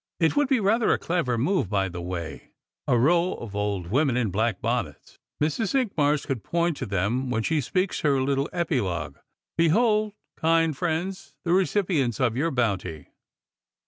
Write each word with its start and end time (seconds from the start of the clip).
It 0.19 0.35
would 0.35 0.47
be 0.47 0.59
rather 0.59 0.91
a 0.91 0.97
clever 0.97 1.37
move, 1.37 1.69
by 1.69 1.87
the 1.87 2.01
way, 2.01 2.53
a 2.87 2.97
row 2.97 3.35
of 3.35 3.55
old 3.55 3.91
women 3.91 4.17
in 4.17 4.31
black 4.31 4.59
bonnets. 4.59 5.19
Mrs. 5.39 5.75
Cinqmars 5.75 6.25
could 6.25 6.43
point 6.43 6.75
to 6.77 6.87
them 6.87 7.29
when 7.29 7.43
she 7.43 7.61
speaks 7.61 7.99
her 7.99 8.19
little 8.19 8.49
epi 8.51 8.81
logue:' 8.81 9.19
Behold, 9.59 10.13
kind 10.37 10.75
friends, 10.75 11.35
the 11.43 11.53
recipients 11.53 12.19
of 12.19 12.35
your 12.35 12.49
bounty.' 12.49 13.09